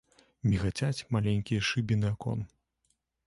[0.51, 2.39] Мігацяць маленькія шыбіны акон.